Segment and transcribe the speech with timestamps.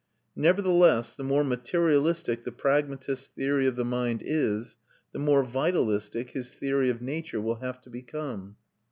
[0.35, 4.75] Nevertheless, the more materialistic the pragmatist's theory of the mind is,
[5.11, 8.55] the more vitalistic his theory of nature will have to become.